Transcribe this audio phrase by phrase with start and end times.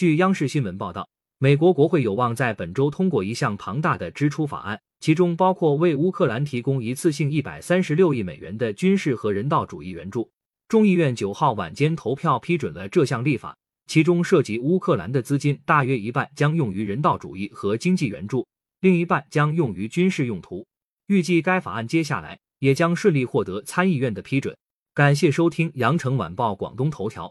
[0.00, 1.06] 据央视新闻报道
[1.36, 10.30] 美国国会有望在本周通过一项庞大的支出法案其中包括为乌克兰提供一次性一百三十六亿美元的军事和人道主义援助。
[10.68, 13.54] 众议院九号晚间投票批准了这项立法
[13.88, 18.48] 其中涉及乌克兰的资金大约一半将用于人道主义和经济援助
[18.80, 20.66] 另一半将用于军事用途。
[21.08, 24.56] 预计该法案接下来也将顺利获得参议院的批准。
[24.94, 27.30] 感谢收听羊城晚报广东头条。